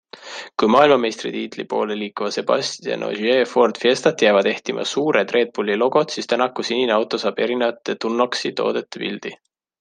Kui 0.61 0.67
maailmameistritiitli 0.75 1.65
poole 1.73 1.97
liikuva 1.99 2.31
Sebastien 2.37 3.05
Ogier' 3.09 3.45
Ford 3.51 3.81
Fiestat 3.83 4.25
jäävad 4.27 4.49
ehtima 4.53 4.87
suured 4.93 5.35
Red 5.37 5.53
Bulli 5.59 5.77
logod, 5.83 6.17
siis 6.17 6.31
Tänaku 6.33 6.67
sinine 6.71 6.99
auto 6.99 7.23
saab 7.27 7.45
erinevate 7.47 7.99
Tunnock'si 8.07 8.55
toodete 8.63 9.05
pildid. 9.07 9.41